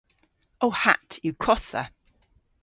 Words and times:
Ow 0.65 0.73
hatt 0.81 1.11
yw 1.25 1.35
kottha. 1.43 1.83